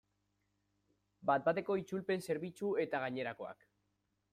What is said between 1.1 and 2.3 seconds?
Bat-bateko itzulpen